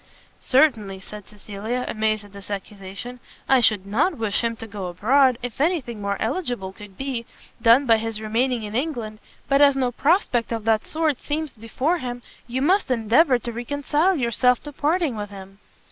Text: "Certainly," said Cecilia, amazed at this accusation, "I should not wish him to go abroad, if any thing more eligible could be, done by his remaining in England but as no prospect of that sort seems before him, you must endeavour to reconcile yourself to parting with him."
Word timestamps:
"Certainly," 0.39 1.01
said 1.01 1.27
Cecilia, 1.29 1.85
amazed 1.87 2.25
at 2.25 2.31
this 2.33 2.49
accusation, 2.49 3.19
"I 3.47 3.59
should 3.59 3.85
not 3.85 4.17
wish 4.17 4.41
him 4.43 4.55
to 4.55 4.65
go 4.65 4.87
abroad, 4.87 5.37
if 5.43 5.61
any 5.61 5.79
thing 5.79 6.01
more 6.01 6.19
eligible 6.19 6.73
could 6.73 6.97
be, 6.97 7.27
done 7.61 7.85
by 7.85 7.97
his 7.99 8.19
remaining 8.19 8.63
in 8.63 8.73
England 8.73 9.19
but 9.47 9.61
as 9.61 9.75
no 9.77 9.91
prospect 9.91 10.51
of 10.51 10.63
that 10.65 10.85
sort 10.87 11.19
seems 11.19 11.51
before 11.55 11.99
him, 11.99 12.23
you 12.47 12.63
must 12.63 12.89
endeavour 12.89 13.37
to 13.37 13.53
reconcile 13.53 14.15
yourself 14.15 14.63
to 14.63 14.71
parting 14.71 15.15
with 15.15 15.29
him." 15.29 15.59